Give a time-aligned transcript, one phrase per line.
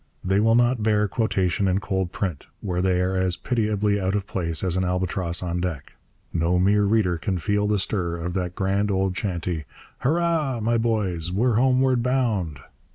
[0.23, 4.25] They will not bear quotation in cold print, where they are as pitiably out of
[4.25, 5.93] place as an albatross on deck.
[6.33, 9.65] No mere reader can feel the stir of that grand old chanty
[9.99, 10.59] Hurrah!
[10.59, 12.61] my boys, we're homeward bound!